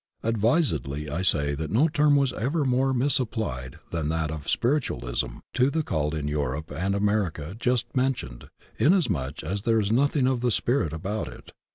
Advisedly 0.23 1.07
I 1.11 1.21
say 1.21 1.53
that 1.53 1.69
no 1.69 1.87
term 1.87 2.15
was 2.15 2.33
ever 2.33 2.65
more 2.65 2.91
misapplied 2.91 3.77
than 3.91 4.09
that 4.09 4.31
of 4.31 4.49
"spiritualism" 4.49 5.27
to 5.53 5.69
the 5.69 5.83
cult 5.83 6.15
in 6.15 6.27
Europe 6.27 6.71
and 6.71 6.95
America 6.95 7.55
just 7.59 7.95
mentioned 7.95 8.49
inasmuch 8.79 9.43
as 9.43 9.61
there 9.61 9.79
is 9.79 9.91
nothing 9.91 10.25
of 10.25 10.41
the 10.41 10.49
spirit 10.49 10.91
about 10.91 11.27
it. 11.27 11.51